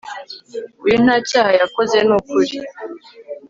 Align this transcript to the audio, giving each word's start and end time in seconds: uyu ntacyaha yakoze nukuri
uyu 0.85 0.97
ntacyaha 1.03 1.51
yakoze 1.61 1.97
nukuri 2.07 2.55